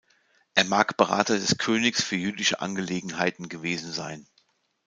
[0.55, 4.25] Er mag Berater des Königs für jüdische Angelegenheiten gewesen sein.